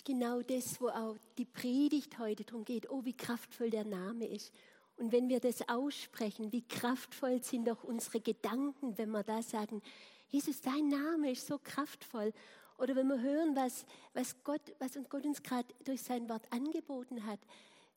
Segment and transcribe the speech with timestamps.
[0.00, 2.88] ist genau das, wo auch die Predigt heute darum geht.
[2.88, 4.50] Oh, wie kraftvoll der Name ist.
[4.96, 9.82] Und wenn wir das aussprechen, wie kraftvoll sind doch unsere Gedanken, wenn wir da sagen,
[10.30, 12.32] Jesus, dein Name ist so kraftvoll.
[12.78, 13.84] Oder wenn wir hören, was,
[14.14, 17.40] was, Gott, was Gott uns gerade durch sein Wort angeboten hat,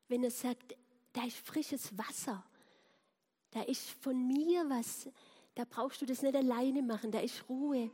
[0.10, 0.76] wenn er sagt,
[1.14, 2.44] da ist frisches Wasser,
[3.52, 5.08] da ist von mir was,
[5.56, 7.90] da brauchst du das nicht alleine machen, da ist Ruhe.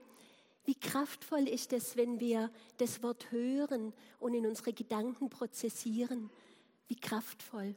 [0.70, 6.30] Wie kraftvoll ist es, wenn wir das Wort hören und in unsere Gedanken prozessieren?
[6.88, 7.73] Wie kraftvoll.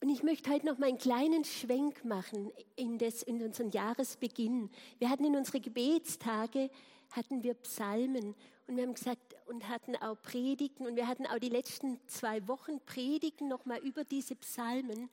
[0.00, 4.70] Und ich möchte heute noch mal einen kleinen Schwenk machen in, das, in unseren Jahresbeginn.
[5.00, 6.70] Wir hatten in unsere Gebetstage
[7.10, 8.36] hatten wir Psalmen
[8.68, 12.46] und wir haben gesagt und hatten auch Predigten und wir hatten auch die letzten zwei
[12.46, 15.10] Wochen Predigten noch mal über diese Psalmen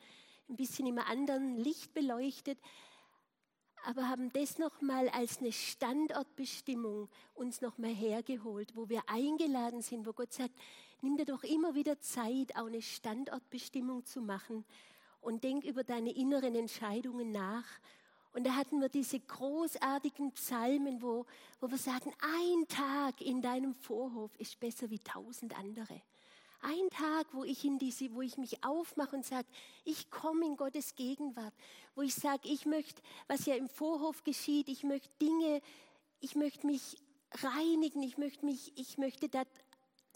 [0.48, 2.60] ein bisschen im anderen Licht beleuchtet
[3.88, 10.12] aber haben das nochmal als eine Standortbestimmung uns nochmal hergeholt, wo wir eingeladen sind, wo
[10.12, 10.54] Gott sagt,
[11.02, 14.66] nimm dir doch immer wieder Zeit, auch eine Standortbestimmung zu machen
[15.22, 17.64] und denk über deine inneren Entscheidungen nach.
[18.34, 21.26] Und da hatten wir diese großartigen Psalmen, wo,
[21.62, 26.02] wo wir sagen, ein Tag in deinem Vorhof ist besser wie tausend andere.
[26.62, 29.48] Ein Tag, wo ich, in diese, wo ich mich aufmache und sage,
[29.86, 31.54] ich komme in Gottes Gegenwart,
[31.96, 35.62] wo ich sage, ich möchte, was ja im Vorhof geschieht, ich möchte Dinge,
[36.20, 36.98] ich möchte mich
[37.44, 39.44] reinigen, ich möchte mich, ich möchte da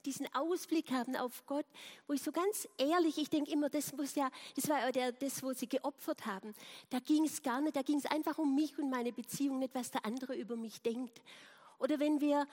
[0.06, 1.66] diesen Ausblick haben auf Gott,
[2.08, 5.11] wo ich so ganz ehrlich, ich denke immer, das muss ja, das war ja der,
[5.11, 6.53] das, wo sie geopfert haben.
[6.89, 9.76] Da ging es gar nicht, da ging es einfach um mich und meine Beziehung, nicht
[9.76, 11.22] was der andere über mich denkt.
[11.80, 12.48] Oder wenn wir,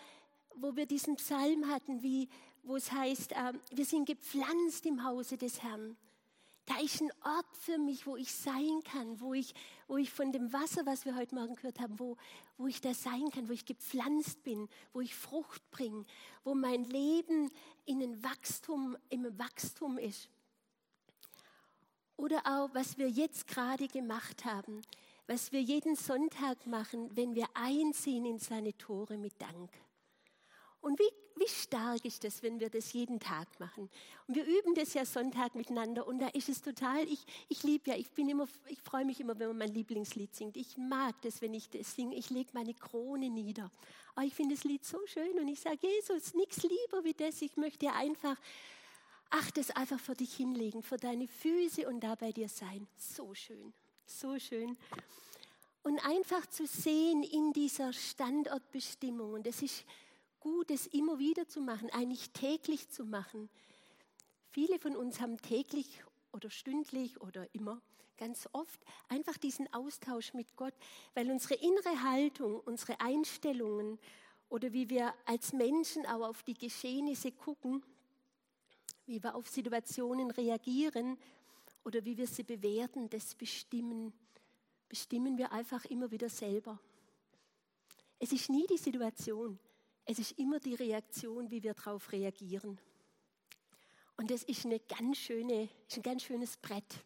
[0.60, 2.28] wo wir diesen Psalm hatten, wie,
[2.62, 5.96] wo es heißt, äh, wir sind gepflanzt im Hause des Herrn.
[6.66, 9.54] Da ist ein Ort für mich, wo ich sein kann, wo ich,
[9.86, 12.18] wo ich von dem Wasser, was wir heute Morgen gehört haben, wo,
[12.58, 16.04] wo ich da sein kann, wo ich gepflanzt bin, wo ich Frucht bringe,
[16.44, 17.50] wo mein Leben
[17.86, 20.28] in ein Wachstum, im Wachstum ist.
[22.18, 24.82] Oder auch, was wir jetzt gerade gemacht haben,
[25.26, 29.70] was wir jeden Sonntag machen, wenn wir einziehen in seine Tore mit Dank.
[30.80, 33.90] Und wie, wie stark ist das, wenn wir das jeden Tag machen?
[34.26, 37.90] Und wir üben das ja Sonntag miteinander und da ist es total, ich, ich liebe
[37.90, 38.06] ja, ich
[38.68, 40.56] ich freue mich immer, wenn man mein Lieblingslied singt.
[40.56, 42.16] Ich mag das, wenn ich das singe.
[42.16, 43.70] Ich lege meine Krone nieder.
[44.14, 47.40] Aber ich finde das Lied so schön und ich sage, Jesus, nichts lieber wie das.
[47.42, 48.36] Ich möchte einfach,
[49.30, 52.86] ach, das einfach für dich hinlegen, für deine Füße und da bei dir sein.
[52.96, 53.72] So schön,
[54.06, 54.76] so schön.
[55.82, 59.84] Und einfach zu sehen in dieser Standortbestimmung, und das ist
[60.40, 63.48] gut, es immer wieder zu machen, eigentlich täglich zu machen.
[64.50, 67.80] Viele von uns haben täglich oder stündlich oder immer
[68.16, 70.74] ganz oft einfach diesen Austausch mit Gott,
[71.14, 73.98] weil unsere innere Haltung, unsere Einstellungen
[74.48, 77.84] oder wie wir als Menschen auch auf die Geschehnisse gucken,
[79.06, 81.16] wie wir auf Situationen reagieren
[81.84, 84.12] oder wie wir sie bewerten, das bestimmen,
[84.88, 86.78] bestimmen wir einfach immer wieder selber.
[88.18, 89.58] Es ist nie die Situation,
[90.10, 92.80] es ist immer die Reaktion, wie wir darauf reagieren.
[94.16, 97.04] Und das ist, eine ganz schöne, ist ein ganz schönes Brett,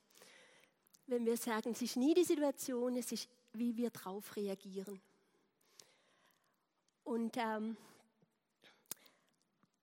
[1.09, 5.03] wenn wir sagen, es ist nie die Situation, es ist, wie wir darauf reagieren.
[7.03, 7.77] Und, ähm,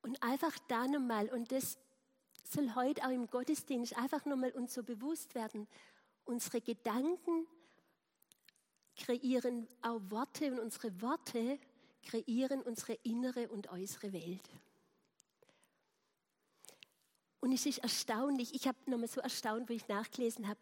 [0.01, 1.77] und einfach da nochmal, und das
[2.45, 5.67] soll heute auch im Gottesdienst einfach nochmal uns so bewusst werden,
[6.23, 7.45] unsere Gedanken
[8.95, 11.59] kreieren auch Worte und unsere Worte
[12.03, 14.49] kreieren unsere innere und äußere Welt.
[17.41, 20.59] Und es ist erstaunlich, ich habe nochmal so erstaunt, wo ich nachgelesen habe,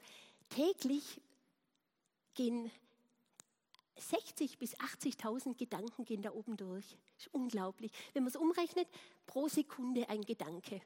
[0.49, 1.21] täglich
[2.35, 2.71] gehen
[3.99, 6.85] 60 bis 80.000 Gedanken gehen da oben durch.
[7.17, 7.91] Ist unglaublich.
[8.13, 8.87] Wenn man es umrechnet,
[9.25, 10.81] pro Sekunde ein Gedanke.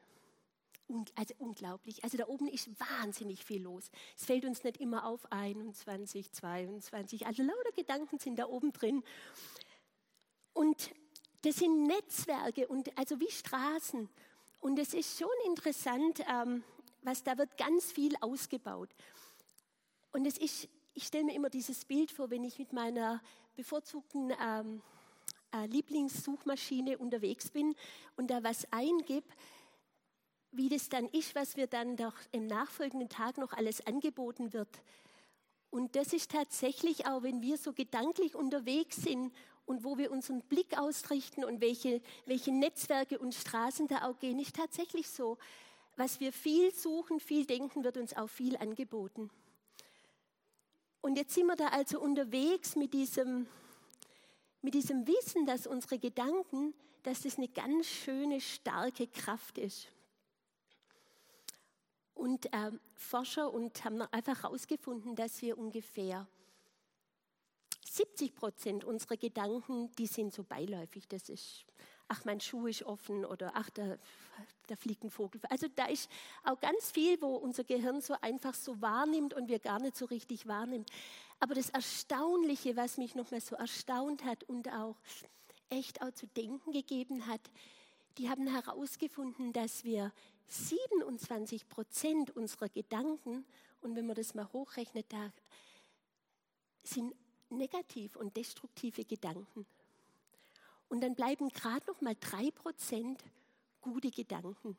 [1.16, 2.04] Also unglaublich.
[2.04, 3.92] Also da oben ist wahnsinnig viel los.
[4.18, 7.26] Es fällt uns nicht immer auf 21, 22.
[7.26, 9.04] Also lauter Gedanken sind da oben drin.
[10.54, 10.92] Und
[11.42, 14.10] das sind Netzwerke und also wie Straßen.
[14.60, 16.64] Und es ist schon interessant, ähm,
[17.02, 18.90] was da wird ganz viel ausgebaut.
[20.12, 23.22] Und es ist, ich stelle mir immer dieses Bild vor, wenn ich mit meiner
[23.56, 24.82] bevorzugten ähm,
[25.54, 27.76] äh, Lieblingssuchmaschine unterwegs bin
[28.16, 29.26] und da was eingib,
[30.52, 34.82] wie das dann ist, was wir dann doch im nachfolgenden Tag noch alles angeboten wird.
[35.70, 39.34] Und das ist tatsächlich auch, wenn wir so gedanklich unterwegs sind
[39.66, 44.40] und wo wir unseren Blick ausrichten und welche, welche Netzwerke und Straßen da auch gehen,
[44.40, 45.38] ist tatsächlich so.
[45.98, 49.30] Was wir viel suchen, viel denken, wird uns auch viel angeboten.
[51.02, 53.48] Und jetzt sind wir da also unterwegs mit diesem,
[54.62, 56.74] mit diesem Wissen, dass unsere Gedanken
[57.04, 59.88] dass das eine ganz schöne, starke Kraft ist.
[62.14, 66.28] Und äh, Forscher und haben einfach herausgefunden, dass wir ungefähr
[67.86, 71.08] 70 Prozent unserer Gedanken, die sind so beiläufig.
[71.08, 71.66] Das ist,
[72.08, 73.98] ach, mein Schuh ist offen oder ach, da,
[74.68, 75.42] da fliegt ein Vogel.
[75.50, 76.10] Also da ist
[76.44, 80.06] auch ganz viel, wo unser Gehirn so einfach so wahrnimmt und wir gar nicht so
[80.06, 80.86] richtig wahrnehmen.
[81.40, 84.96] Aber das Erstaunliche, was mich nochmal so erstaunt hat und auch
[85.70, 87.42] echt auch zu denken gegeben hat,
[88.18, 90.12] die haben herausgefunden, dass wir
[90.48, 93.46] 27 Prozent unserer Gedanken,
[93.82, 95.32] und wenn man das mal hochrechnet, da
[96.84, 97.16] sind
[97.52, 99.66] negativ und destruktive Gedanken.
[100.90, 103.24] Und dann bleiben gerade noch mal drei Prozent
[103.82, 104.78] gute Gedanken.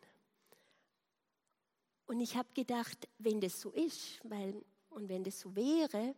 [2.07, 6.15] Und ich habe gedacht, wenn das so ist, weil, und wenn das so wäre,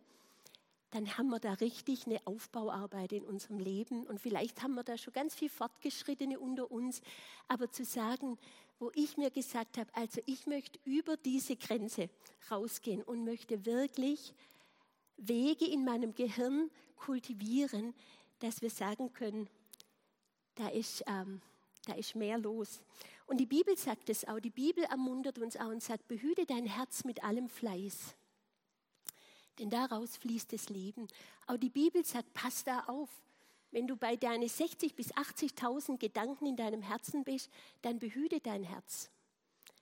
[0.91, 4.05] dann haben wir da richtig eine Aufbauarbeit in unserem Leben.
[4.05, 7.01] Und vielleicht haben wir da schon ganz viel Fortgeschrittene unter uns.
[7.47, 8.37] Aber zu sagen,
[8.79, 12.09] wo ich mir gesagt habe, also ich möchte über diese Grenze
[12.51, 14.33] rausgehen und möchte wirklich
[15.17, 17.93] Wege in meinem Gehirn kultivieren,
[18.39, 19.49] dass wir sagen können,
[20.55, 21.41] da ist, ähm,
[21.85, 22.81] da ist mehr los.
[23.27, 26.65] Und die Bibel sagt es auch, die Bibel ermuntert uns auch und sagt, behüte dein
[26.65, 28.15] Herz mit allem Fleiß,
[29.59, 31.07] denn daraus fließt das Leben.
[31.47, 33.09] Auch die Bibel sagt, pass da auf.
[33.71, 37.49] Wenn du bei deinen 60.000 bis 80.000 Gedanken in deinem Herzen bist,
[37.81, 39.09] dann behüte dein Herz.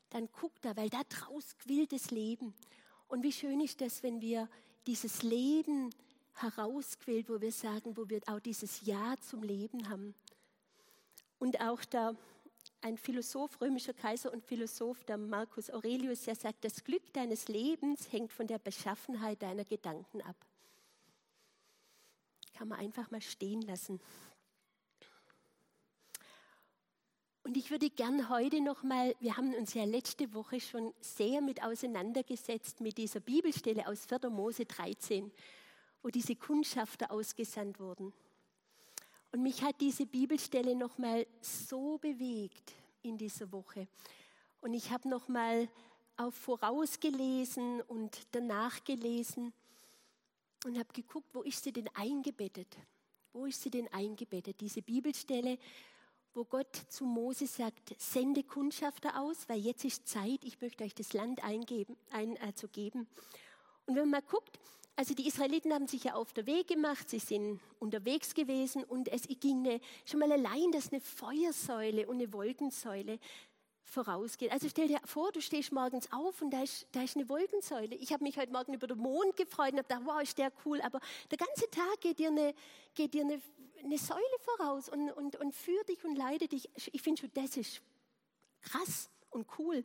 [0.10, 2.54] Dann guck da, weil da draus quillt das Leben.
[3.08, 4.50] Und wie schön ist das, wenn wir
[4.88, 5.94] dieses Leben
[6.36, 10.16] herausquillt, wo wir sagen, wo wir auch dieses Ja zum Leben haben.
[11.40, 12.16] Und auch da
[12.82, 18.12] ein Philosoph, römischer Kaiser und Philosoph, der Marcus Aurelius, der sagt, das Glück deines Lebens
[18.12, 20.36] hängt von der Beschaffenheit deiner Gedanken ab.
[22.54, 24.00] Kann man einfach mal stehen lassen.
[27.46, 31.42] Und ich würde gern heute noch mal, wir haben uns ja letzte Woche schon sehr
[31.42, 34.30] mit auseinandergesetzt mit dieser Bibelstelle aus 4.
[34.30, 35.30] Mose 13,
[36.02, 38.14] wo diese Kundschafter ausgesandt wurden.
[39.34, 43.90] Und mich hat diese Bibelstelle noch mal so bewegt in dieser Woche.
[44.62, 45.68] Und ich habe noch mal
[46.16, 49.52] auch vorausgelesen und danach gelesen
[50.66, 52.78] und habe geguckt, wo ist sie denn eingebettet?
[53.34, 54.62] Wo ist sie denn eingebettet?
[54.62, 55.58] Diese Bibelstelle
[56.34, 60.96] wo Gott zu Mose sagt, sende Kundschafter aus, weil jetzt ist Zeit, ich möchte euch
[60.96, 63.08] das Land eingeben, ein, äh, zu geben.
[63.86, 64.60] Und wenn man mal guckt,
[64.96, 69.08] also die Israeliten haben sich ja auf der Weg gemacht, sie sind unterwegs gewesen und
[69.08, 73.20] es ging eine, schon mal allein, dass eine Feuersäule und eine Wolkensäule
[73.86, 74.52] vorausgeht.
[74.52, 77.96] Also stell dir vor, du stehst morgens auf und da ist, da ist eine Wolkensäule.
[77.96, 80.52] Ich habe mich heute Morgen über den Mond gefreut und habe gedacht, wow, ist der
[80.66, 81.00] cool, aber
[81.32, 82.54] der ganze Tag geht dir eine,
[82.94, 83.42] geht dir eine
[83.84, 86.70] eine Säule voraus und, und, und führt dich und leitet dich.
[86.94, 87.82] Ich finde schon, das ist
[88.62, 89.84] krass und cool.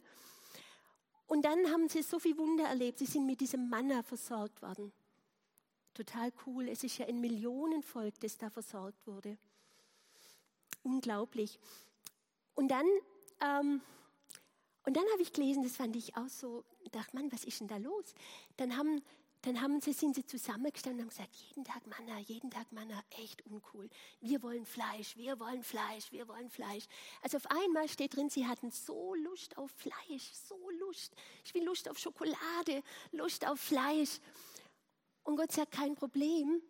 [1.27, 2.99] Und dann haben sie so viel Wunder erlebt.
[2.99, 4.93] Sie sind mit diesem Manna versorgt worden.
[5.93, 6.69] Total cool.
[6.69, 9.37] Es ist ja ein Millionenvolk, das da versorgt wurde.
[10.83, 11.59] Unglaublich.
[12.55, 12.87] Und dann,
[13.41, 13.83] ähm,
[14.85, 17.69] und dann habe ich gelesen, das fand ich auch so, dachte, Mann, was ist denn
[17.69, 18.15] da los?
[18.56, 19.03] Dann haben
[19.49, 23.03] dann haben sie, sind sie zusammengestanden und haben gesagt, jeden Tag Manna, jeden Tag Manna,
[23.23, 23.89] echt uncool.
[24.21, 26.85] Wir wollen Fleisch, wir wollen Fleisch, wir wollen Fleisch.
[27.23, 31.15] Also auf einmal steht drin, sie hatten so Lust auf Fleisch, so Lust.
[31.46, 32.82] Ich will Lust auf Schokolade,
[33.13, 34.20] Lust auf Fleisch.
[35.25, 36.61] Und Gott sagt, kein Problem,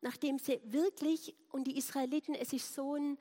[0.00, 3.18] nachdem sie wirklich, und die Israeliten, es ist so ein,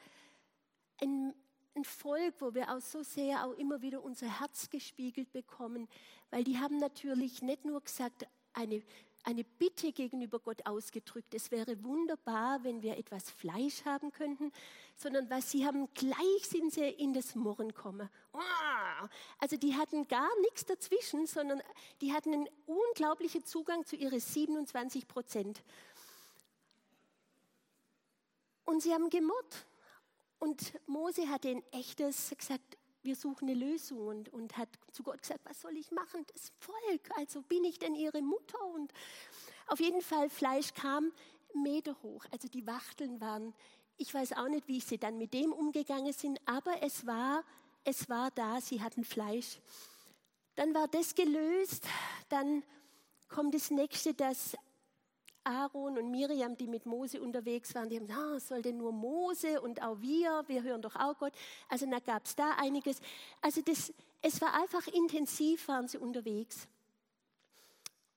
[1.00, 1.36] ein,
[1.76, 5.88] ein Volk, wo wir auch so sehr auch immer wieder unser Herz gespiegelt bekommen,
[6.32, 8.26] weil die haben natürlich nicht nur gesagt,
[8.60, 8.84] eine,
[9.24, 11.34] eine Bitte gegenüber Gott ausgedrückt.
[11.34, 14.52] Es wäre wunderbar, wenn wir etwas Fleisch haben könnten,
[14.96, 18.10] sondern was sie haben, gleich sind sie in das Murren kommen.
[19.40, 21.62] Also die hatten gar nichts dazwischen, sondern
[22.02, 25.64] die hatten einen unglaublichen Zugang zu ihren 27 Prozent.
[28.66, 29.66] Und sie haben gemurrt.
[30.38, 35.22] Und Mose hatte ein echtes gesagt, wir suchen eine Lösung und, und hat zu Gott
[35.22, 36.26] gesagt, was soll ich machen?
[36.34, 38.64] Das Volk, also bin ich denn ihre Mutter?
[38.74, 38.94] Und
[39.68, 41.12] auf jeden Fall, Fleisch kam
[41.54, 42.26] Meter hoch.
[42.32, 43.54] Also die Wachteln waren,
[43.98, 47.44] ich weiß auch nicht, wie sie dann mit dem umgegangen sind, aber es war,
[47.84, 49.60] es war da, sie hatten Fleisch.
[50.56, 51.86] Dann war das gelöst,
[52.30, 52.64] dann
[53.28, 54.56] kommt das nächste, dass
[55.50, 58.92] Aaron und Miriam, die mit Mose unterwegs waren, die haben gesagt, ah, soll denn nur
[58.92, 61.34] Mose und auch wir, wir hören doch auch Gott.
[61.68, 63.00] Also da gab es da einiges.
[63.42, 63.92] Also das,
[64.22, 66.68] es war einfach intensiv, waren sie unterwegs.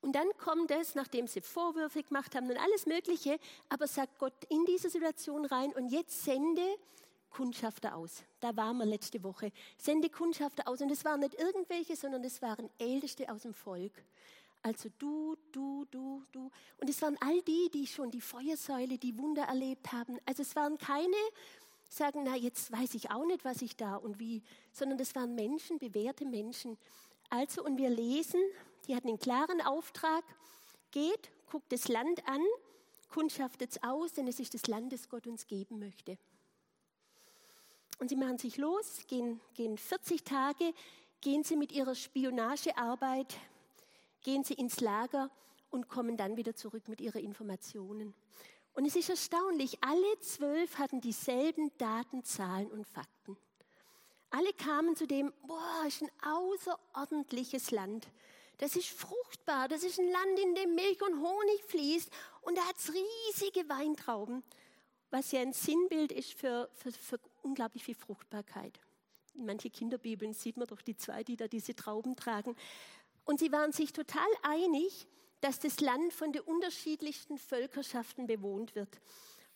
[0.02, 4.34] Und dann kommt es, nachdem sie Vorwürfe gemacht haben und alles Mögliche, aber sagt Gott
[4.48, 6.76] in diese Situation rein und jetzt sende
[7.30, 8.24] Kundschafter aus.
[8.40, 9.52] Da waren wir letzte Woche.
[9.78, 10.82] Sende Kundschafter aus.
[10.82, 13.92] Und es waren nicht irgendwelche, sondern es waren Älteste aus dem Volk.
[14.62, 16.50] Also du, du, du, du.
[16.81, 20.19] Und es waren all die, die schon die Feuersäule, die Wunder erlebt haben.
[20.25, 21.16] Also es waren keine,
[21.88, 24.42] sagen, na jetzt weiß ich auch nicht, was ich da und wie,
[24.73, 26.78] sondern es waren Menschen, bewährte Menschen.
[27.28, 28.40] Also, und wir lesen,
[28.87, 30.25] die hatten einen klaren Auftrag,
[30.90, 32.42] geht, guckt das Land an,
[33.09, 36.19] kundschaftet es aus, denn es ist das Land, das Gott uns geben möchte.
[37.99, 40.73] Und sie machen sich los, gehen, gehen 40 Tage,
[41.21, 43.37] gehen sie mit ihrer Spionagearbeit
[44.22, 45.30] gehen sie ins Lager
[45.70, 48.14] und kommen dann wieder zurück mit ihren Informationen.
[48.74, 53.36] Und es ist erstaunlich, alle zwölf hatten dieselben Daten, Zahlen und Fakten.
[54.30, 58.08] Alle kamen zu dem, boah, ist ein außerordentliches Land.
[58.58, 62.10] Das ist fruchtbar, das ist ein Land, in dem Milch und Honig fließt
[62.42, 64.42] und da hat es riesige Weintrauben,
[65.10, 68.78] was ja ein Sinnbild ist für, für, für unglaublich viel Fruchtbarkeit.
[69.34, 72.54] In manchen Kinderbibeln sieht man doch die zwei, die da diese Trauben tragen.
[73.24, 75.06] Und sie waren sich total einig,
[75.40, 79.00] dass das Land von den unterschiedlichsten Völkerschaften bewohnt wird.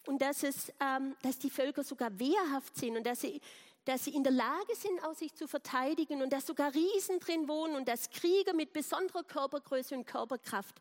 [0.06, 3.40] Und dass, es, ähm, dass die Völker sogar wehrhaft sind und dass sie,
[3.84, 7.48] dass sie in der Lage sind, aus sich zu verteidigen und dass sogar Riesen drin
[7.48, 10.80] wohnen und dass Krieger mit besonderer Körpergröße und Körperkraft.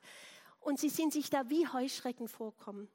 [0.60, 2.88] Und sie sind sich da wie Heuschrecken vorkommen.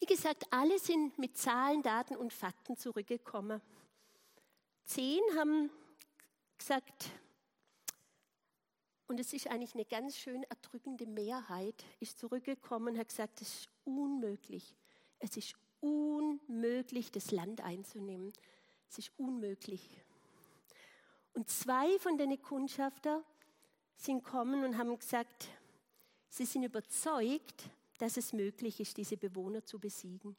[0.00, 3.60] Wie gesagt, alle sind mit Zahlen, Daten und Fakten zurückgekommen.
[4.84, 5.70] Zehn haben
[6.58, 7.10] gesagt,
[9.06, 13.48] und es ist eigentlich eine ganz schön erdrückende Mehrheit, ist zurückgekommen und hat gesagt, es
[13.60, 14.74] ist unmöglich.
[15.18, 18.32] Es ist unmöglich, das Land einzunehmen.
[18.88, 19.88] Es ist unmöglich.
[21.34, 23.22] Und zwei von den Kundschafter
[23.96, 25.48] sind kommen und haben gesagt,
[26.28, 27.64] sie sind überzeugt,
[27.98, 30.36] dass es möglich ist, diese Bewohner zu besiegen.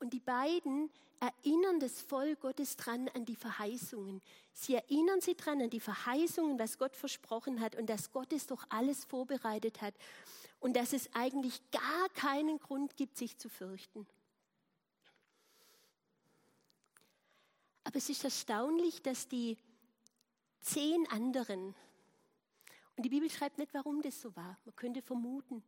[0.00, 0.90] Und die beiden
[1.20, 4.22] erinnern das Volk Gottes dran an die Verheißungen.
[4.54, 8.46] Sie erinnern sie dran an die Verheißungen, was Gott versprochen hat und dass Gott es
[8.46, 9.94] doch alles vorbereitet hat
[10.58, 14.06] und dass es eigentlich gar keinen Grund gibt, sich zu fürchten.
[17.84, 19.58] Aber es ist erstaunlich, dass die
[20.60, 21.74] zehn anderen,
[22.96, 25.62] und die Bibel schreibt nicht, warum das so war, man könnte vermuten,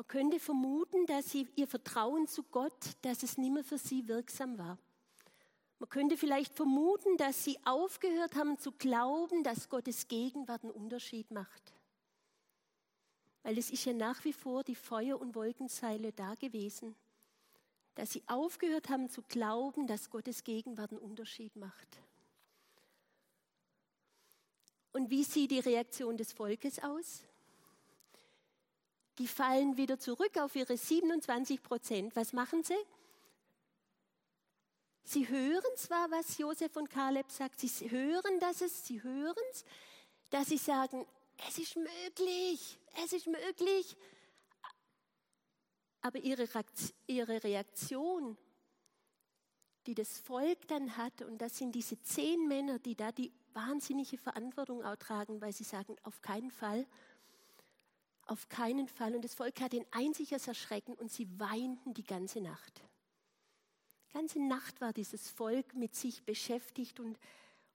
[0.00, 4.08] man könnte vermuten, dass sie ihr Vertrauen zu Gott, dass es nicht mehr für sie
[4.08, 4.78] wirksam war.
[5.78, 11.30] Man könnte vielleicht vermuten, dass sie aufgehört haben zu glauben, dass Gottes Gegenwart einen Unterschied
[11.30, 11.74] macht.
[13.42, 16.96] Weil es ist ja nach wie vor die Feuer- und Wolkenseile da gewesen.
[17.94, 21.98] Dass sie aufgehört haben zu glauben, dass Gottes Gegenwart einen Unterschied macht.
[24.92, 27.24] Und wie sieht die Reaktion des Volkes aus?
[29.18, 32.16] Die fallen wieder zurück auf ihre 27 Prozent.
[32.16, 32.78] Was machen sie?
[35.04, 39.64] Sie hören zwar, was Josef und Kaleb sagt, sie hören, dass es, sie hören es,
[40.30, 41.06] dass sie sagen,
[41.48, 43.96] es ist möglich, es ist möglich.
[46.02, 46.48] Aber ihre
[47.44, 48.36] Reaktion,
[49.86, 54.16] die das Volk dann hat, und das sind diese zehn Männer, die da die wahnsinnige
[54.16, 56.86] Verantwortung auch tragen, weil sie sagen, auf keinen Fall,
[58.30, 59.14] auf keinen Fall.
[59.14, 62.80] Und das Volk hatte ein einziges Erschrecken und sie weinten die ganze Nacht.
[64.08, 67.18] Die ganze Nacht war dieses Volk mit sich beschäftigt und,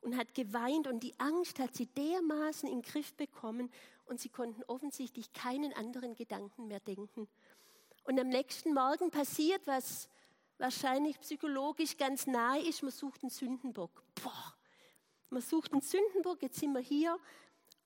[0.02, 3.70] und hat geweint und die Angst hat sie dermaßen in den Griff bekommen
[4.06, 7.28] und sie konnten offensichtlich keinen anderen Gedanken mehr denken.
[8.06, 10.08] Und am nächsten Morgen passiert, was
[10.58, 14.04] wahrscheinlich psychologisch ganz nahe ist, man sucht einen Sündenbock.
[14.24, 14.56] Boah,
[15.30, 17.18] man sucht einen Sündenbock, jetzt sind wir hier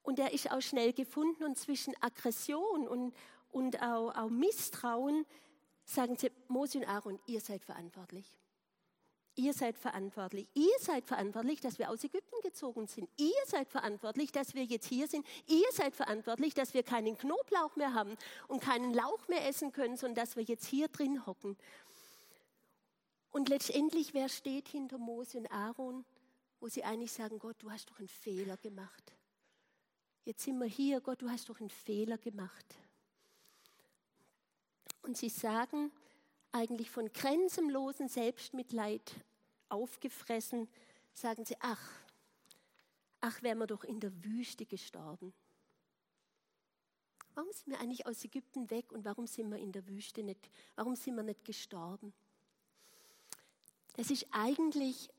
[0.09, 1.43] und der ist auch schnell gefunden.
[1.43, 3.13] Und zwischen Aggression und,
[3.51, 5.23] und auch, auch Misstrauen
[5.85, 8.25] sagen sie, Mose und Aaron, ihr seid verantwortlich.
[9.35, 10.49] Ihr seid verantwortlich.
[10.55, 13.07] Ihr seid verantwortlich, dass wir aus Ägypten gezogen sind.
[13.17, 15.25] Ihr seid verantwortlich, dass wir jetzt hier sind.
[15.47, 19.95] Ihr seid verantwortlich, dass wir keinen Knoblauch mehr haben und keinen Lauch mehr essen können,
[19.95, 21.55] sondern dass wir jetzt hier drin hocken.
[23.29, 26.03] Und letztendlich, wer steht hinter Mose und Aaron,
[26.59, 29.13] wo sie eigentlich sagen, Gott, du hast doch einen Fehler gemacht.
[30.25, 32.75] Jetzt sind wir hier, Gott, du hast doch einen Fehler gemacht.
[35.01, 35.91] Und sie sagen
[36.51, 39.15] eigentlich von grenzenlosen Selbstmitleid
[39.69, 40.67] aufgefressen,
[41.13, 41.81] sagen sie, ach,
[43.21, 45.33] ach, wären wir doch in der Wüste gestorben.
[47.35, 50.49] Warum sind wir eigentlich aus Ägypten weg und warum sind wir in der Wüste nicht,
[50.75, 52.13] warum sind wir nicht gestorben?
[53.95, 55.09] Das ist eigentlich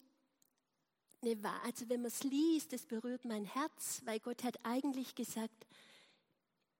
[1.22, 5.66] eine also wenn man es liest, das berührt mein Herz, weil Gott hat eigentlich gesagt,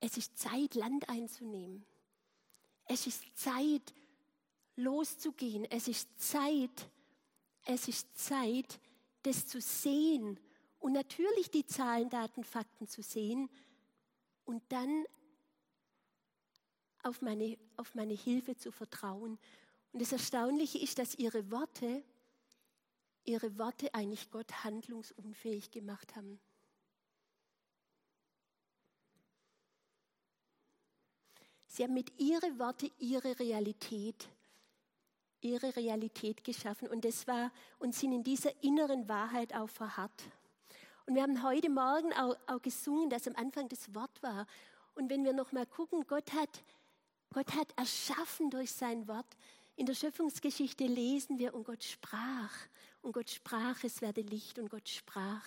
[0.00, 1.85] es ist Zeit, Land einzunehmen.
[2.87, 3.92] Es ist Zeit,
[4.76, 5.64] loszugehen.
[5.70, 6.90] Es ist Zeit,
[7.66, 8.80] es ist Zeit,
[9.23, 10.40] das zu sehen
[10.78, 13.50] und natürlich die Zahlen, Daten, Fakten zu sehen
[14.44, 15.04] und dann
[17.02, 19.38] auf meine, auf meine Hilfe zu vertrauen.
[19.92, 22.02] Und das Erstaunliche ist, dass ihre Worte,
[23.24, 26.40] ihre Worte eigentlich Gott handlungsunfähig gemacht haben.
[31.66, 34.28] Sie haben mit ihren Worten ihre Realität,
[35.40, 40.24] ihre Realität geschaffen und das war und sind in dieser inneren Wahrheit auch verharrt.
[41.06, 44.46] Und wir haben heute Morgen auch, auch gesungen, dass am Anfang das Wort war.
[44.94, 46.62] Und wenn wir noch mal gucken, Gott hat,
[47.32, 49.26] Gott hat erschaffen durch sein Wort.
[49.76, 52.52] In der Schöpfungsgeschichte lesen wir, und Gott sprach,
[53.02, 55.45] und Gott sprach, es werde Licht, und Gott sprach.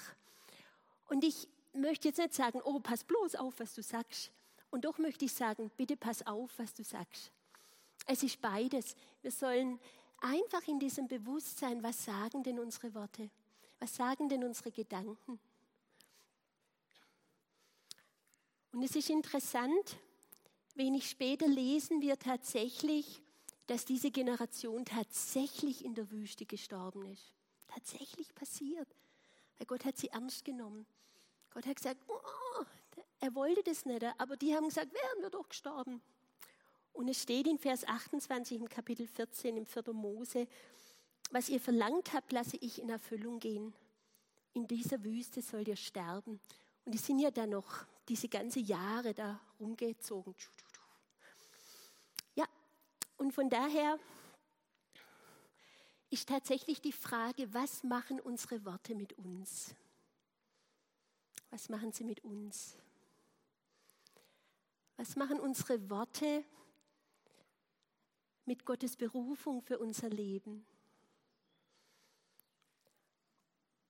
[1.07, 4.31] Und ich möchte jetzt nicht sagen, oh, pass bloß auf, was du sagst.
[4.71, 7.31] Und doch möchte ich sagen, bitte pass auf, was du sagst.
[8.05, 8.95] Es ist beides.
[9.21, 9.79] Wir sollen
[10.19, 13.29] einfach in diesem Bewusstsein, was sagen denn unsere Worte?
[13.79, 15.39] Was sagen denn unsere Gedanken?
[18.71, 19.97] Und es ist interessant,
[20.73, 23.21] wenig später lesen wir tatsächlich,
[23.67, 27.33] dass diese Generation tatsächlich in der Wüste gestorben ist.
[27.73, 28.87] Tatsächlich passiert.
[29.57, 30.85] Weil Gott hat sie ernst genommen.
[31.53, 32.63] Gott hat gesagt, oh,
[33.19, 36.01] er wollte das nicht, aber die haben gesagt, wären wir doch gestorben.
[36.93, 39.93] Und es steht in Vers 28 im Kapitel 14 im 4.
[39.93, 40.47] Mose,
[41.31, 43.73] was ihr verlangt habt, lasse ich in Erfüllung gehen.
[44.53, 46.39] In dieser Wüste sollt ihr sterben.
[46.85, 50.35] Und die sind ja dann noch diese ganze Jahre da rumgezogen.
[52.35, 52.45] Ja,
[53.17, 53.97] und von daher
[56.13, 59.73] ist tatsächlich die Frage, was machen unsere Worte mit uns?
[61.49, 62.77] Was machen sie mit uns?
[64.95, 66.45] Was machen unsere Worte
[68.45, 70.63] mit Gottes Berufung für unser Leben?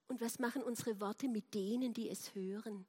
[0.08, 2.86] Und was machen unsere Worte mit denen, die es hören?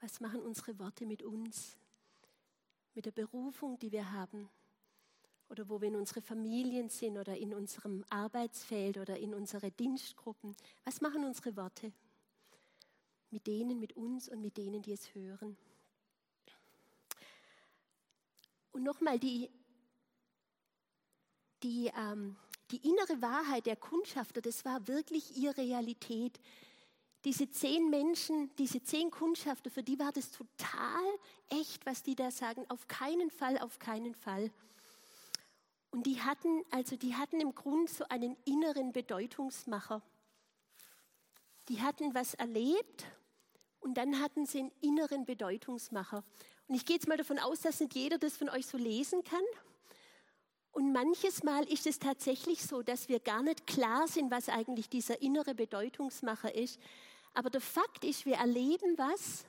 [0.00, 1.78] Was machen unsere Worte mit uns?
[2.94, 4.50] Mit der Berufung, die wir haben?
[5.48, 10.56] Oder wo wir in unsere Familien sind oder in unserem Arbeitsfeld oder in unsere Dienstgruppen?
[10.84, 11.92] Was machen unsere Worte?
[13.34, 15.56] mit denen, mit uns und mit denen, die es hören.
[18.70, 19.50] Und nochmal, die,
[21.64, 22.36] die, ähm,
[22.70, 26.38] die innere Wahrheit der Kundschafter, das war wirklich ihre Realität.
[27.24, 31.04] Diese zehn Menschen, diese zehn Kundschafter, für die war das total
[31.48, 32.64] echt, was die da sagen.
[32.68, 34.52] Auf keinen Fall, auf keinen Fall.
[35.94, 40.02] Und die hatten, also die hatten im Grunde so einen inneren Bedeutungsmacher.
[41.68, 43.04] Die hatten was erlebt
[43.78, 46.24] und dann hatten sie einen inneren Bedeutungsmacher.
[46.66, 49.22] Und ich gehe jetzt mal davon aus, dass nicht jeder das von euch so lesen
[49.22, 49.44] kann.
[50.72, 54.88] Und manches Mal ist es tatsächlich so, dass wir gar nicht klar sind, was eigentlich
[54.88, 56.80] dieser innere Bedeutungsmacher ist.
[57.34, 59.44] Aber der Fakt ist, wir erleben was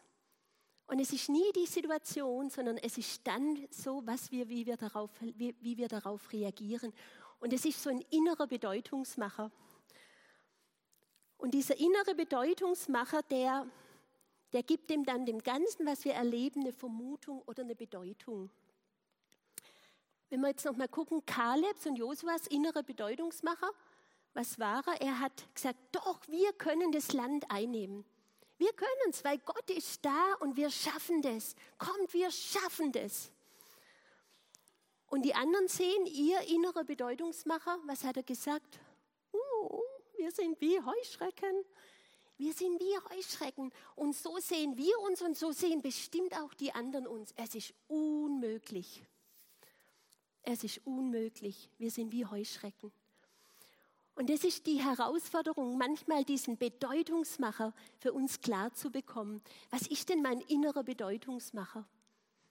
[0.87, 4.77] und es ist nie die Situation, sondern es ist dann so, was wir, wie, wir
[4.77, 6.93] darauf, wie, wie wir darauf reagieren.
[7.39, 9.51] Und es ist so ein innerer Bedeutungsmacher.
[11.37, 13.67] Und dieser innere Bedeutungsmacher, der
[14.55, 18.49] der gibt dem dann dem Ganzen, was wir erleben, eine Vermutung oder eine Bedeutung.
[20.29, 23.69] Wenn wir jetzt noch mal gucken, Kalebs und Josuas innerer Bedeutungsmacher,
[24.33, 25.01] was war er?
[25.01, 28.05] Er hat gesagt, doch, wir können das Land einnehmen.
[28.57, 31.55] Wir können es, weil Gott ist da und wir schaffen das.
[31.77, 33.29] Kommt, wir schaffen das.
[35.07, 38.79] Und die anderen sehen ihr innerer Bedeutungsmacher, was hat er gesagt?
[39.33, 39.81] Uh,
[40.17, 41.65] wir sind wie Heuschrecken.
[42.37, 46.73] Wir sind wie Heuschrecken und so sehen wir uns und so sehen bestimmt auch die
[46.73, 47.33] anderen uns.
[47.37, 49.01] Es ist unmöglich.
[50.41, 51.69] Es ist unmöglich.
[51.77, 52.91] Wir sind wie Heuschrecken.
[54.15, 59.41] Und das ist die Herausforderung, manchmal diesen Bedeutungsmacher für uns klar zu bekommen.
[59.69, 61.85] Was ist denn mein innerer Bedeutungsmacher?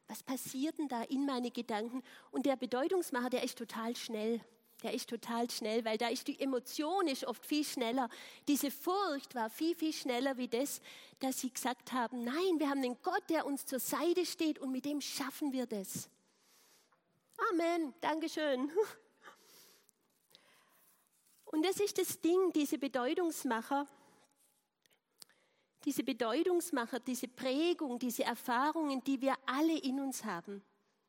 [0.06, 2.02] Was passiert denn da in meine Gedanken?
[2.30, 4.40] Und der Bedeutungsmacher, der ist total schnell
[4.84, 8.10] der ist total schnell, weil da ist die Emotion ist oft viel schneller.
[8.46, 10.82] Diese Furcht war viel, viel schneller wie das,
[11.20, 14.72] dass sie gesagt haben, nein, wir haben einen Gott, der uns zur Seite steht und
[14.72, 16.10] mit dem schaffen wir das.
[17.50, 18.70] Amen, Dankeschön.
[21.54, 23.86] Und das ist das Ding, diese Bedeutungsmacher,
[25.84, 30.60] diese Bedeutungsmacher, diese Prägung, diese Erfahrungen, die wir alle in uns haben,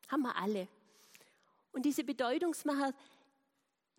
[0.06, 0.68] haben wir alle.
[1.72, 2.94] Und diese Bedeutungsmacher,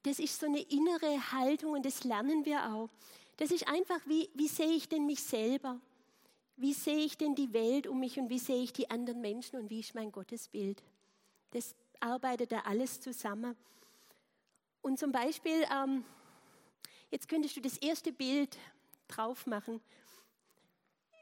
[0.04, 2.90] das ist so eine innere Haltung und das lernen wir auch.
[3.36, 5.82] Das ist einfach, wie, wie sehe ich denn mich selber?
[6.56, 9.60] Wie sehe ich denn die Welt um mich und wie sehe ich die anderen Menschen
[9.60, 10.82] und wie ist mein Gottesbild?
[11.52, 13.58] Das arbeitet da alles zusammen.
[14.82, 16.06] Und zum Beispiel, ähm,
[17.12, 18.58] jetzt könntest du das erste Bild
[19.08, 19.82] drauf machen.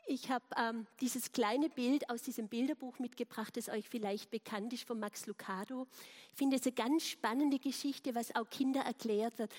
[0.08, 4.88] Ich habe ähm, dieses kleine Bild aus diesem Bilderbuch mitgebracht, das euch vielleicht bekannt ist
[4.88, 5.88] von Max Lucado.
[6.30, 9.52] Ich finde es eine ganz spannende Geschichte, was auch Kinder erklärt wird.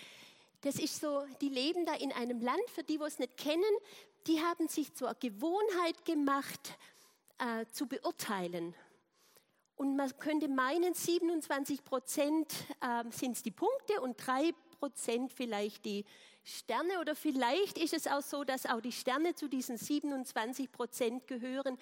[0.60, 3.62] Das ist so, die leben da in einem Land, für die, wo es nicht kennen,
[4.28, 6.78] die haben sich zur Gewohnheit gemacht,
[7.38, 8.74] äh, zu beurteilen.
[9.74, 15.84] Und man könnte meinen, 27 Prozent äh, sind es die Punkte und drei Prozent vielleicht
[15.84, 16.04] die
[16.44, 21.26] Sterne oder vielleicht ist es auch so, dass auch die Sterne zu diesen 27 Prozent
[21.26, 21.76] gehören,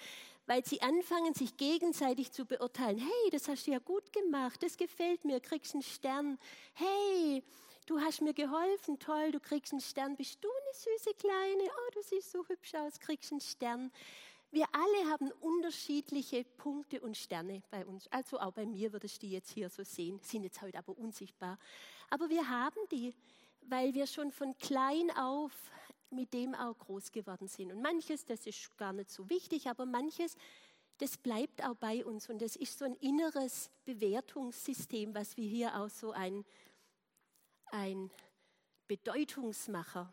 [0.46, 2.98] weil sie anfangen, sich gegenseitig zu beurteilen.
[2.98, 6.38] Hey, das hast du ja gut gemacht, das gefällt mir, kriegst einen Stern.
[6.72, 7.42] Hey,
[7.84, 10.16] du hast mir geholfen, toll, du kriegst einen Stern.
[10.16, 11.64] Bist du eine süße Kleine?
[11.64, 13.92] Oh, du siehst so hübsch aus, kriegst einen Stern.
[14.50, 18.06] Wir alle haben unterschiedliche Punkte und Sterne bei uns.
[18.12, 20.96] Also auch bei mir würdest du die jetzt hier so sehen, sind jetzt heute aber
[20.96, 21.58] unsichtbar.
[22.10, 23.14] Aber wir haben die
[23.68, 25.52] weil wir schon von klein auf
[26.10, 27.72] mit dem auch groß geworden sind.
[27.72, 30.36] Und manches, das ist gar nicht so wichtig, aber manches,
[30.98, 32.28] das bleibt auch bei uns.
[32.28, 36.44] Und das ist so ein inneres Bewertungssystem, was wir hier auch so ein,
[37.72, 38.10] ein
[38.86, 40.12] Bedeutungsmacher.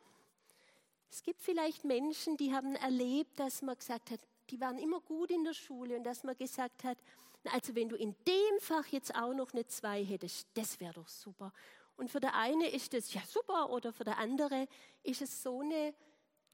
[1.12, 5.30] Es gibt vielleicht Menschen, die haben erlebt, dass man gesagt hat, die waren immer gut
[5.30, 6.98] in der Schule und dass man gesagt hat,
[7.44, 11.08] also wenn du in dem Fach jetzt auch noch eine zwei hättest, das wäre doch
[11.08, 11.54] super.
[12.02, 14.68] Und für der eine ist das ja super oder für der andere
[15.04, 15.94] ist es so eine,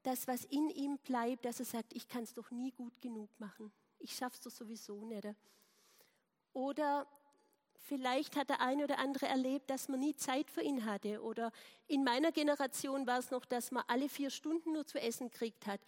[0.02, 3.30] das, was in ihm bleibt, dass er sagt, ich kann es doch nie gut genug
[3.40, 3.72] machen.
[3.98, 5.26] Ich schaffe es doch sowieso nicht.
[6.52, 7.06] Oder
[7.78, 11.22] vielleicht hat der eine oder andere erlebt, dass man nie Zeit für ihn hatte.
[11.22, 11.50] Oder
[11.86, 15.66] in meiner Generation war es noch, dass man alle vier Stunden nur zu essen gekriegt
[15.66, 15.80] hat.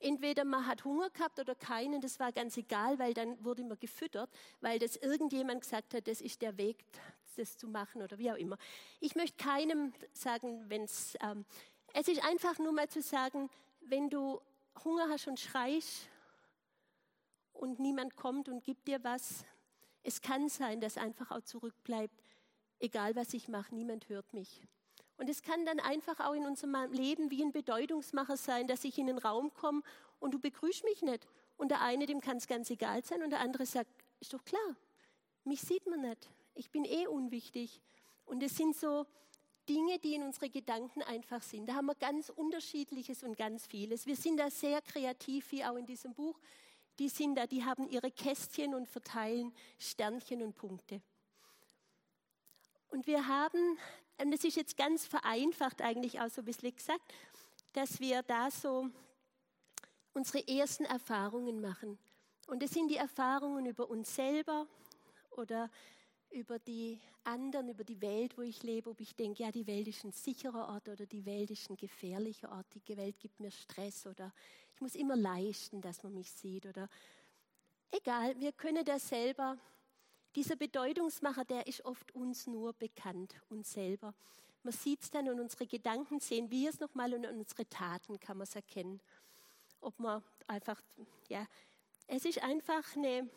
[0.00, 3.78] Entweder man hat Hunger gehabt oder keinen, das war ganz egal, weil dann wurde man
[3.78, 4.30] gefüttert,
[4.60, 6.84] weil das irgendjemand gesagt hat, das ist der Weg
[7.38, 8.58] das zu machen oder wie auch immer.
[9.00, 11.44] Ich möchte keinem sagen, wenn es, ähm,
[11.94, 13.48] es ist einfach nur mal zu sagen,
[13.80, 14.40] wenn du
[14.84, 16.08] Hunger hast und schreist
[17.52, 19.44] und niemand kommt und gibt dir was,
[20.02, 22.22] es kann sein, dass einfach auch zurückbleibt,
[22.78, 24.62] egal was ich mache, niemand hört mich.
[25.18, 28.96] Und es kann dann einfach auch in unserem Leben wie ein Bedeutungsmacher sein, dass ich
[28.98, 29.82] in den Raum komme
[30.18, 31.28] und du begrüßt mich nicht.
[31.56, 34.44] Und der eine, dem kann es ganz egal sein und der andere sagt, ist doch
[34.44, 34.76] klar,
[35.44, 36.28] mich sieht man nicht
[36.58, 37.80] ich bin eh unwichtig.
[38.26, 39.06] Und es sind so
[39.68, 41.66] Dinge, die in unsere Gedanken einfach sind.
[41.66, 44.06] Da haben wir ganz unterschiedliches und ganz vieles.
[44.06, 46.38] Wir sind da sehr kreativ, wie auch in diesem Buch.
[46.98, 51.00] Die sind da, die haben ihre Kästchen und verteilen Sternchen und Punkte.
[52.88, 53.78] Und wir haben,
[54.20, 57.14] und das ist jetzt ganz vereinfacht eigentlich auch so ein bisschen gesagt,
[57.72, 58.88] dass wir da so
[60.12, 61.98] unsere ersten Erfahrungen machen.
[62.48, 64.66] Und das sind die Erfahrungen über uns selber
[65.30, 65.70] oder
[66.30, 69.86] über die anderen, über die Welt, wo ich lebe, ob ich denke, ja, die Welt
[69.88, 73.50] ist ein sicherer Ort oder die Welt ist ein gefährlicher Ort, die Welt gibt mir
[73.50, 74.32] Stress oder
[74.74, 76.88] ich muss immer leisten, dass man mich sieht oder
[77.90, 79.58] egal, wir können das selber.
[80.34, 84.14] Dieser Bedeutungsmacher, der ist oft uns nur bekannt, uns selber.
[84.62, 88.36] Man sieht es dann und unsere Gedanken sehen wir es nochmal und unsere Taten kann
[88.36, 89.00] man es erkennen.
[89.80, 90.80] Ob man einfach,
[91.28, 91.46] ja,
[92.06, 93.28] es ist einfach eine,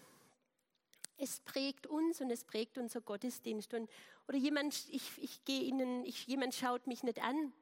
[1.17, 3.73] es prägt uns und es prägt unser Gottesdienst.
[3.73, 3.89] Und,
[4.27, 7.53] oder jemand, ich, ich gehe Ihnen, ich, jemand schaut mich nicht an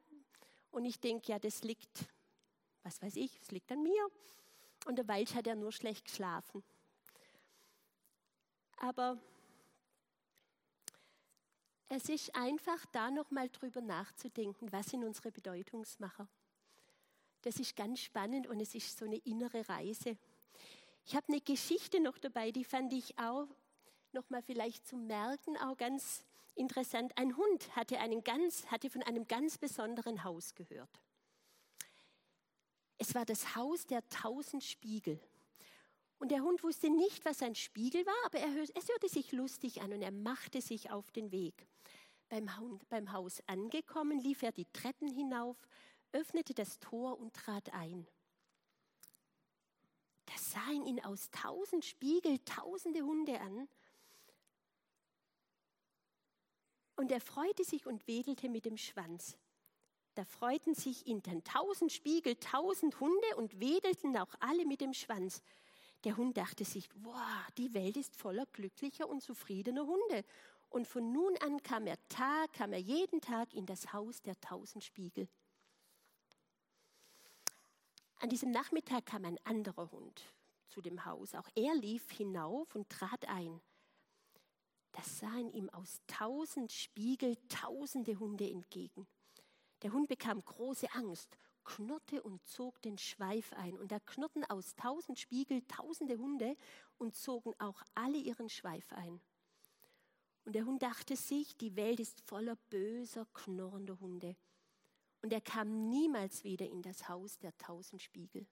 [0.70, 2.06] und ich denke, ja, das liegt,
[2.82, 4.08] was weiß ich, es liegt an mir.
[4.86, 6.64] Und der Walsch hat ja nur schlecht geschlafen.
[8.80, 9.18] Aber
[11.88, 16.26] es ist einfach da nochmal drüber nachzudenken, was sind unsere Bedeutungsmacher.
[17.42, 20.16] Das ist ganz spannend und es ist so eine innere Reise.
[21.04, 23.46] Ich habe eine Geschichte noch dabei, die fand ich auch
[24.12, 27.16] noch mal vielleicht zum Merken auch ganz interessant.
[27.16, 31.00] Ein Hund hatte, einen ganz, hatte von einem ganz besonderen Haus gehört.
[32.96, 35.20] Es war das Haus der tausend Spiegel.
[36.20, 39.80] Und der Hund wusste nicht, was ein Spiegel war, aber er, es hörte sich lustig
[39.80, 41.66] an und er machte sich auf den Weg.
[42.28, 45.56] Beim, Hund, beim Haus angekommen, lief er die Treppen hinauf,
[46.12, 48.06] öffnete das Tor und trat ein.
[50.26, 53.66] Da sahen ihn aus tausend Spiegel tausende Hunde an.
[56.96, 59.38] Und er freute sich und wedelte mit dem Schwanz.
[60.16, 64.92] Da freuten sich ihn dann tausend Spiegel, tausend Hunde und wedelten auch alle mit dem
[64.92, 65.42] Schwanz.
[66.04, 70.24] Der Hund dachte sich, wow, die Welt ist voller glücklicher und zufriedener Hunde.
[70.70, 74.40] Und von nun an kam er Tag, kam er jeden Tag in das Haus der
[74.40, 75.28] tausend Spiegel.
[78.20, 80.22] An diesem Nachmittag kam ein anderer Hund
[80.68, 81.34] zu dem Haus.
[81.34, 83.60] Auch er lief hinauf und trat ein.
[84.92, 89.06] da sahen ihm aus tausend Spiegel tausende Hunde entgegen.
[89.82, 93.78] Der Hund bekam große Angst, knurrte und zog den Schweif ein.
[93.78, 96.56] Und da knurrten aus tausend Spiegel tausende Hunde
[96.98, 99.20] und zogen auch alle ihren Schweif ein.
[100.44, 104.36] Und der Hund dachte sich, die Welt ist voller böser, knurrender Hunde.
[105.22, 108.46] Und er kam niemals wieder in das Haus der tausend Spiegel.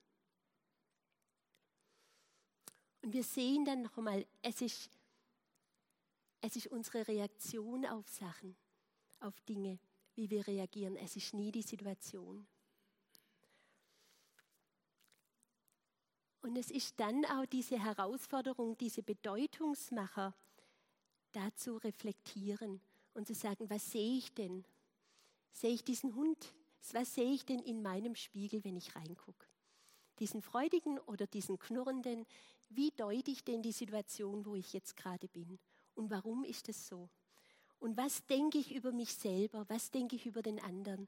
[3.01, 4.89] Und wir sehen dann noch einmal, es ist,
[6.41, 8.55] es ist unsere Reaktion auf Sachen,
[9.19, 9.79] auf Dinge,
[10.15, 10.95] wie wir reagieren.
[10.97, 12.45] Es ist nie die Situation.
[16.41, 20.33] Und es ist dann auch diese Herausforderung, diese Bedeutungsmacher
[21.31, 22.81] dazu reflektieren
[23.13, 24.63] und zu sagen, was sehe ich denn?
[25.51, 26.53] Sehe ich diesen Hund?
[26.93, 29.47] Was sehe ich denn in meinem Spiegel, wenn ich reingucke?
[30.19, 32.25] Diesen freudigen oder diesen knurrenden?
[32.69, 35.59] Wie deute ich denn die Situation, wo ich jetzt gerade bin?
[35.95, 37.09] Und warum ist es so?
[37.79, 39.65] Und was denke ich über mich selber?
[39.69, 41.07] Was denke ich über den anderen?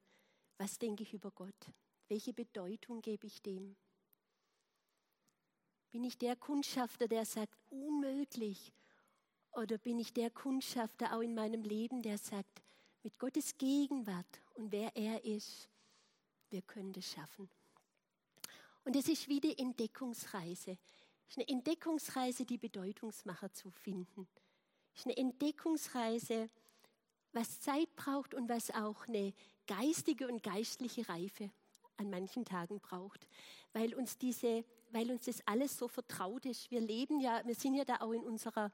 [0.58, 1.74] Was denke ich über Gott?
[2.08, 3.76] Welche Bedeutung gebe ich dem?
[5.92, 8.72] Bin ich der Kundschafter, der sagt, unmöglich?
[9.52, 12.62] Oder bin ich der Kundschafter auch in meinem Leben, der sagt,
[13.04, 15.70] mit Gottes Gegenwart und wer er ist,
[16.50, 17.50] wir können das schaffen.
[18.86, 20.78] Und es ist wie die Entdeckungsreise.
[21.28, 24.28] Es ist eine Entdeckungsreise, die Bedeutungsmacher zu finden.
[24.94, 26.50] Es ist eine Entdeckungsreise,
[27.34, 29.34] was Zeit braucht und was auch eine
[29.68, 31.52] geistige und geistliche Reife
[31.98, 33.28] an manchen Tagen braucht,
[33.74, 36.70] weil uns diese weil uns das alles so vertraut ist.
[36.70, 38.72] Wir leben ja, wir sind ja da auch in unserer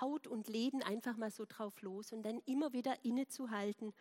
[0.00, 3.92] Haut und leben einfach mal so drauf los und dann immer wieder innezuhalten.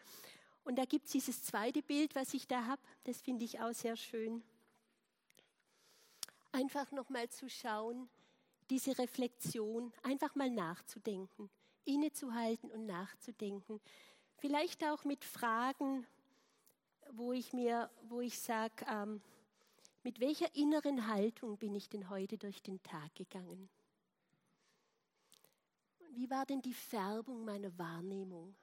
[0.64, 3.74] Und da gibt es dieses zweite Bild, was ich da habe, das finde ich auch
[3.74, 4.44] sehr schön.
[6.52, 8.10] Einfach nochmal zu schauen,
[8.70, 11.50] diese Reflexion, einfach mal nachzudenken,
[11.86, 13.80] innezuhalten und nachzudenken.
[14.38, 16.06] Vielleicht auch mit Fragen,
[17.14, 19.22] wo ich mir, wo ich sage, ähm,
[20.04, 23.70] mit welcher inneren Haltung bin ich denn heute durch den Tag gegangen?
[26.12, 28.56] Wie war denn die Färbung meiner Wahrnehmung?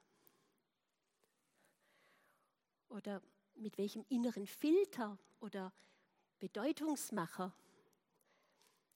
[2.89, 3.23] Oder
[3.55, 5.73] mit welchem inneren Filter oder
[6.39, 7.55] Bedeutungsmacher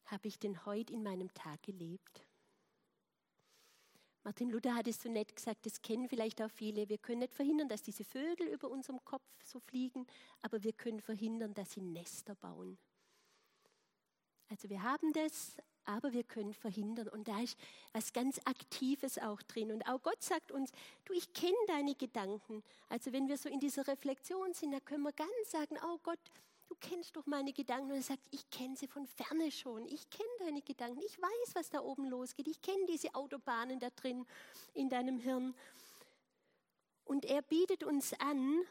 [0.07, 2.30] habe ich denn heute in meinem Tag gelebt?
[4.22, 6.88] Martin Luther hat es so nett gesagt, das kennen vielleicht auch viele.
[6.88, 10.06] Wir können nicht verhindern, dass diese Vögel über unserem Kopf so fliegen,
[10.42, 12.78] aber wir können verhindern, dass sie Nester bauen.
[14.48, 17.09] Also wir haben das, aber wir können verhindern.
[17.09, 17.59] Und da ist
[17.92, 19.72] was ganz Aktives auch drin.
[19.72, 20.70] Und auch Gott sagt uns,
[21.04, 22.62] du, ich kenne deine Gedanken.
[22.88, 26.20] Also wenn wir so in dieser Reflexion sind, da können wir ganz sagen, oh Gott,
[26.70, 27.90] du kennst doch meine Gedanken.
[27.90, 29.87] Und er sagt, ich kenne sie von ferne schon.
[29.87, 31.02] Ich kenne deine Gedanken.
[31.04, 32.46] Ich weiß, was da oben losgeht.
[32.46, 34.24] Ich kenne diese Autobahnen da drin
[34.72, 35.54] in deinem Hirn.
[37.04, 38.62] Und er bietet uns an,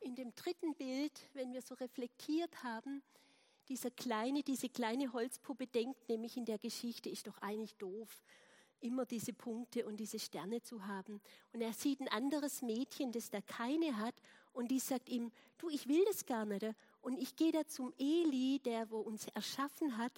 [0.00, 3.02] in dem dritten Bild, wenn wir so reflektiert haben,
[3.68, 8.22] dieser kleine, diese kleine Holzpuppe denkt nämlich in der Geschichte, ist doch eigentlich doof,
[8.80, 11.20] immer diese Punkte und diese Sterne zu haben.
[11.52, 14.14] Und er sieht ein anderes Mädchen, das da keine hat
[14.52, 16.64] und die sagt ihm, du, ich will das gar nicht.
[17.00, 20.12] Und ich gehe da zum Eli, der wo uns erschaffen hat,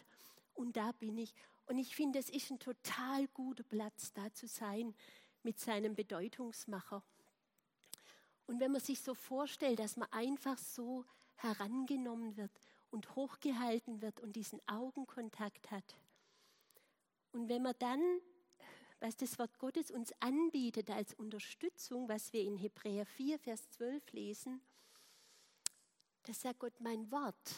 [0.55, 1.33] und da bin ich.
[1.67, 4.95] Und ich finde, es ist ein total guter Platz, da zu sein
[5.43, 7.03] mit seinem Bedeutungsmacher.
[8.47, 11.05] Und wenn man sich so vorstellt, dass man einfach so
[11.37, 12.51] herangenommen wird
[12.91, 15.97] und hochgehalten wird und diesen Augenkontakt hat.
[17.33, 18.01] Und wenn man dann
[19.01, 24.13] was das Wort Gottes uns anbietet als Unterstützung, was wir in Hebräer 4, Vers 12
[24.13, 24.61] lesen,
[26.25, 27.55] das sagt Gott, mein Wort,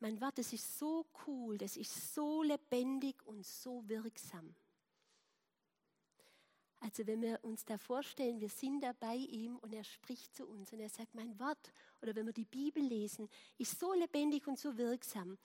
[0.00, 4.54] mein Wort, das ist so cool, das ist so lebendig und so wirksam.
[6.80, 10.46] Also wenn wir uns da vorstellen, wir sind da bei ihm und er spricht zu
[10.46, 14.46] uns und er sagt, mein Wort, oder wenn wir die Bibel lesen, ist so lebendig
[14.46, 15.36] und so wirksam.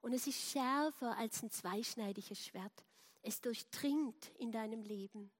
[0.00, 2.84] Und es ist schärfer als ein zweischneidiges Schwert.
[3.22, 5.30] Es durchdringt in deinem Leben.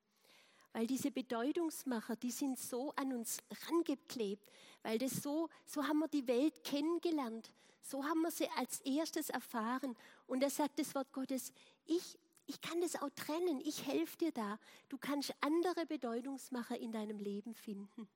[0.72, 4.50] Weil diese Bedeutungsmacher, die sind so an uns rangeklebt,
[4.82, 7.52] weil das so, so haben wir die Welt kennengelernt.
[7.82, 9.96] So haben wir sie als erstes erfahren.
[10.26, 11.52] Und da sagt das Wort Gottes,
[11.84, 14.58] ich, ich kann das auch trennen, ich helfe dir da.
[14.88, 18.08] Du kannst andere Bedeutungsmacher in deinem Leben finden.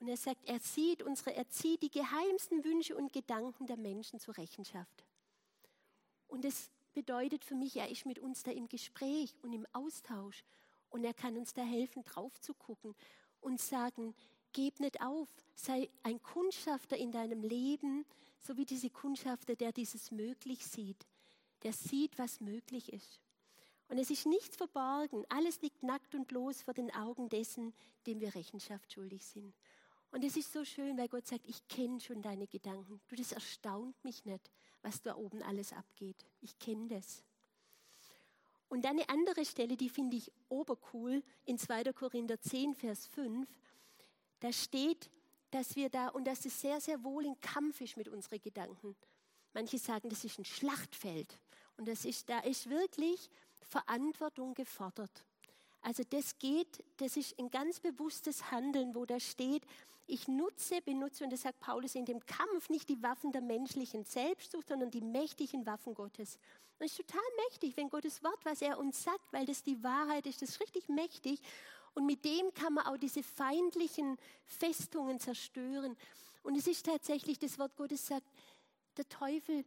[0.00, 4.20] Und er sagt, er sieht unsere, er zieht die geheimsten Wünsche und Gedanken der Menschen
[4.20, 5.04] zur Rechenschaft.
[6.28, 10.44] Und es bedeutet für mich, er ist mit uns da im Gespräch und im Austausch
[10.90, 12.94] und er kann uns da helfen, drauf zu gucken
[13.40, 14.14] und sagen,
[14.52, 18.06] gib nicht auf, sei ein Kundschafter in deinem Leben,
[18.38, 21.06] so wie diese Kundschafter, der dieses möglich sieht,
[21.62, 23.20] der sieht, was möglich ist.
[23.88, 25.24] Und es ist nichts verborgen.
[25.28, 27.74] Alles liegt nackt und bloß vor den Augen dessen,
[28.06, 29.54] dem wir Rechenschaft schuldig sind.
[30.10, 33.00] Und es ist so schön, weil Gott sagt, ich kenne schon deine Gedanken.
[33.08, 34.50] Du, das erstaunt mich nicht,
[34.84, 36.26] was da oben alles abgeht.
[36.42, 37.24] Ich kenne das.
[38.68, 41.92] Und dann eine andere Stelle, die finde ich obercool, in 2.
[41.92, 43.48] Korinther 10, Vers 5.
[44.40, 45.10] Da steht,
[45.50, 48.94] dass wir da, und dass es sehr, sehr wohl ein Kampf ist mit unseren Gedanken.
[49.54, 51.40] Manche sagen, das ist ein Schlachtfeld.
[51.76, 53.30] Und das ist, da ist wirklich
[53.62, 55.24] Verantwortung gefordert.
[55.84, 59.62] Also das geht, das ist ein ganz bewusstes Handeln, wo da steht,
[60.06, 64.04] ich nutze, benutze, und das sagt Paulus in dem Kampf, nicht die Waffen der menschlichen
[64.04, 66.38] Selbstsucht, sondern die mächtigen Waffen Gottes.
[66.78, 70.26] Das ist total mächtig, wenn Gottes Wort, was er uns sagt, weil das die Wahrheit
[70.26, 71.40] ist, das ist richtig mächtig.
[71.94, 75.96] Und mit dem kann man auch diese feindlichen Festungen zerstören.
[76.42, 78.26] Und es ist tatsächlich, das Wort Gottes sagt,
[78.96, 79.64] der Teufel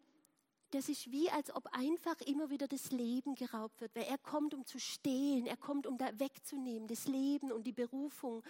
[0.71, 4.53] das ist wie, als ob einfach immer wieder das Leben geraubt wird, weil er kommt,
[4.53, 8.43] um zu stehlen, er kommt, um da wegzunehmen, das Leben und die Berufung.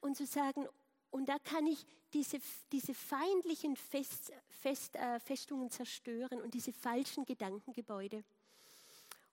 [0.00, 0.68] Und zu sagen,
[1.10, 2.38] und da kann ich diese,
[2.72, 8.22] diese feindlichen Fest, Fest, äh, Festungen zerstören und diese falschen Gedankengebäude.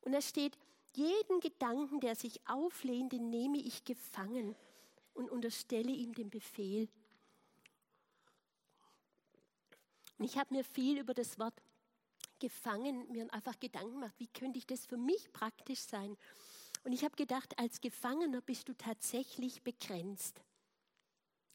[0.01, 0.57] Und da steht,
[0.93, 4.55] jeden Gedanken, der sich auflehnt, den nehme ich gefangen
[5.13, 6.87] und unterstelle ihm den Befehl.
[10.17, 11.53] Und ich habe mir viel über das Wort
[12.45, 16.15] gefangen, mir einfach Gedanken gemacht, wie könnte ich das für mich praktisch sein?
[16.83, 20.43] Und ich habe gedacht, als Gefangener bist du tatsächlich begrenzt.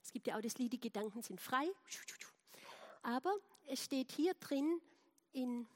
[0.03, 1.65] Es gibt ja auch das Lied, die Gedanken sind frei.
[3.03, 3.33] Aber
[3.69, 4.81] es steht hier drin
[5.31, 5.69] in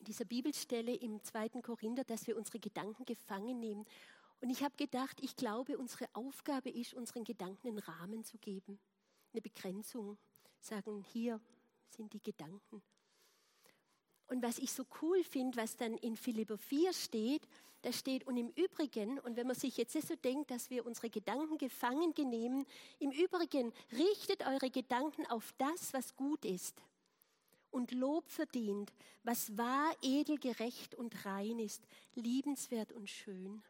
[0.00, 3.86] dieser Bibelstelle im zweiten Korinther, dass wir unsere Gedanken gefangen nehmen.
[4.40, 8.80] Und ich habe gedacht, ich glaube, unsere Aufgabe ist, unseren Gedanken einen Rahmen zu geben,
[9.32, 10.18] eine Begrenzung.
[10.60, 11.40] Sagen, hier
[11.90, 12.82] sind die Gedanken.
[14.28, 17.42] Und was ich so cool finde, was dann in Philipper 4 steht,
[17.82, 21.08] da steht, und im Übrigen, und wenn man sich jetzt so denkt, dass wir unsere
[21.08, 22.66] Gedanken gefangen nehmen,
[22.98, 26.82] im Übrigen richtet eure Gedanken auf das, was gut ist
[27.70, 31.82] und Lob verdient, was wahr, edel, gerecht und rein ist,
[32.14, 33.62] liebenswert und schön.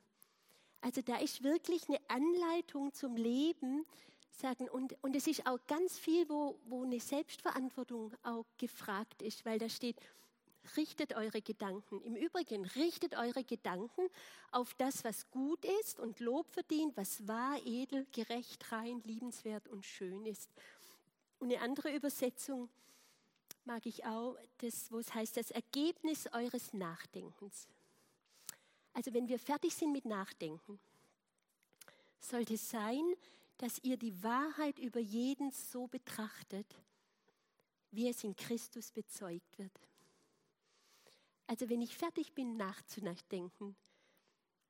[0.81, 3.85] Also da ist wirklich eine Anleitung zum Leben,
[4.31, 9.45] sagen, und, und es ist auch ganz viel, wo, wo eine Selbstverantwortung auch gefragt ist,
[9.45, 9.97] weil da steht,
[10.77, 12.01] richtet eure Gedanken.
[12.03, 14.09] Im Übrigen, richtet eure Gedanken
[14.51, 19.85] auf das, was gut ist und Lob verdient, was wahr, edel, gerecht, rein, liebenswert und
[19.85, 20.51] schön ist.
[21.39, 22.69] Und eine andere Übersetzung
[23.65, 27.69] mag ich auch, das, wo es heißt, das Ergebnis eures Nachdenkens.
[28.93, 30.79] Also wenn wir fertig sind mit Nachdenken,
[32.19, 33.05] sollte es sein,
[33.59, 36.67] dass ihr die Wahrheit über jeden so betrachtet,
[37.91, 39.73] wie es in Christus bezeugt wird.
[41.47, 43.77] Also wenn ich fertig bin nachzudenken,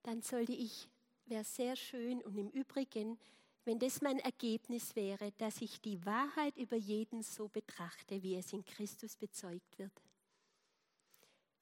[0.02, 0.88] dann sollte ich,
[1.24, 3.18] wäre sehr schön und im Übrigen,
[3.64, 8.52] wenn das mein Ergebnis wäre, dass ich die Wahrheit über jeden so betrachte, wie es
[8.52, 9.92] in Christus bezeugt wird.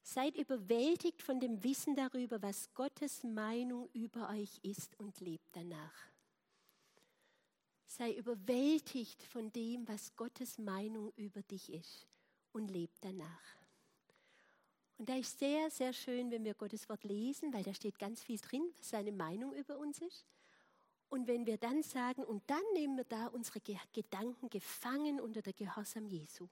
[0.03, 6.11] Seid überwältigt von dem Wissen darüber, was Gottes Meinung über euch ist und lebt danach.
[7.87, 12.07] Sei überwältigt von dem, was Gottes Meinung über dich ist
[12.53, 13.64] und lebt danach.
[14.97, 18.23] Und da ist sehr, sehr schön, wenn wir Gottes Wort lesen, weil da steht ganz
[18.23, 20.25] viel drin, was seine Meinung über uns ist.
[21.09, 23.61] Und wenn wir dann sagen, und dann nehmen wir da unsere
[23.93, 26.49] Gedanken gefangen unter der Gehorsam Jesu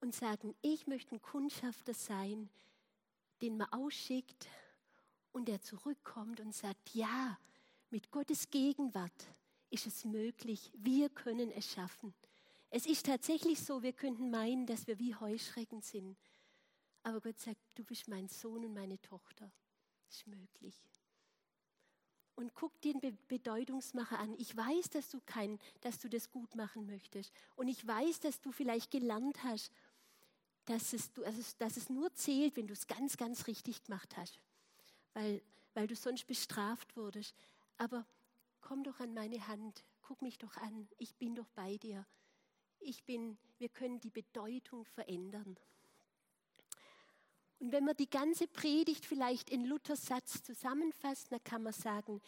[0.00, 2.48] und sagen, ich möchte ein Kundschafter sein,
[3.42, 4.46] den man ausschickt
[5.32, 7.38] und der zurückkommt und sagt, ja,
[7.90, 9.26] mit Gottes Gegenwart
[9.70, 12.14] ist es möglich, wir können es schaffen.
[12.70, 16.16] Es ist tatsächlich so, wir könnten meinen, dass wir wie Heuschrecken sind.
[17.02, 19.50] Aber Gott sagt, du bist mein Sohn und meine Tochter.
[20.06, 20.82] Das ist möglich.
[22.34, 24.34] Und guck den Be Bedeutungsmacher an.
[24.38, 27.32] Ich weiß, dass du kein, dass du das gut machen möchtest.
[27.56, 29.72] Und ich weiß, dass du vielleicht gelernt hast,
[30.64, 31.12] dass es,
[31.58, 34.40] dass es nur zählt, wenn du es ganz, ganz richtig gemacht hast.
[35.14, 35.42] Weil,
[35.74, 37.34] weil du sonst bestraft wurdest.
[37.76, 38.06] Aber
[38.60, 39.84] komm doch an meine Hand.
[40.02, 40.88] Guck mich doch an.
[40.98, 42.06] Ich bin doch bei dir.
[42.78, 45.56] Ich bin, wir können die Bedeutung verändern.
[47.60, 52.20] Und wenn man die ganze Predigt vielleicht in Luthers Satz zusammenfasst, dann kann man sagen,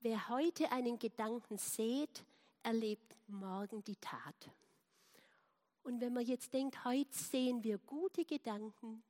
[0.00, 2.24] wer heute einen Gedanken sät,
[2.64, 4.50] erlebt morgen die Tat.
[5.84, 9.02] Und wenn man jetzt denkt, heute sehen wir gute Gedanken,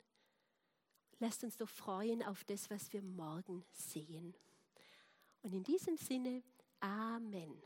[1.18, 4.34] lasst uns doch freuen auf das, was wir morgen sehen.
[5.42, 6.42] Und in diesem Sinne,
[6.80, 7.62] Amen.